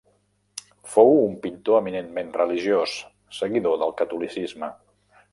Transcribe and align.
Fou 0.93 1.11
un 1.25 1.35
pintor 1.43 1.77
eminentment 1.83 2.31
religiós, 2.37 2.95
seguidor 3.41 3.77
del 3.83 3.93
catolicisme. 4.01 4.71